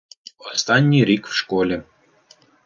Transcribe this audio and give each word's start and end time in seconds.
останній 0.53 1.05
рік 1.05 1.27
в 1.27 1.31
школі 1.33 1.83